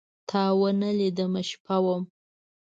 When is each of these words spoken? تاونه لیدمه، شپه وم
تاونه 0.29 0.87
لیدمه، 0.97 1.41
شپه 1.49 1.75
وم 1.83 2.03